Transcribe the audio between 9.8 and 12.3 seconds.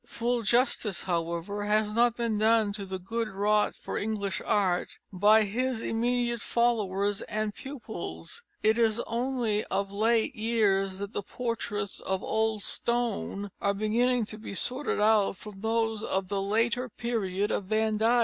late years that the portraits of